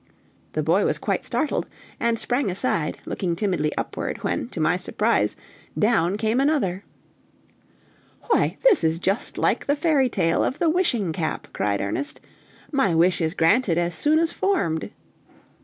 [0.53, 1.67] The boy was quite startled,
[1.99, 5.35] and sprang aside, looking timidly upward, when, to my surprise,
[5.77, 6.83] down came another.
[8.25, 12.19] "Why, this is just like the fairy tale of the wishing cap!" cried Ernest.
[12.71, 14.89] "My wish is granted as soon as formed!"